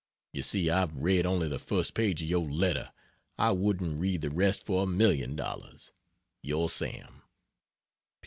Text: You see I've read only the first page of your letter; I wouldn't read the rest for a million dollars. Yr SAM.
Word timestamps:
You 0.33 0.41
see 0.41 0.67
I've 0.67 0.95
read 0.95 1.27
only 1.27 1.47
the 1.47 1.59
first 1.59 1.93
page 1.93 2.23
of 2.23 2.27
your 2.27 2.49
letter; 2.49 2.91
I 3.37 3.51
wouldn't 3.51 3.99
read 3.99 4.21
the 4.21 4.31
rest 4.31 4.65
for 4.65 4.81
a 4.81 4.85
million 4.87 5.35
dollars. 5.35 5.91
Yr 6.41 6.69
SAM. 6.69 7.21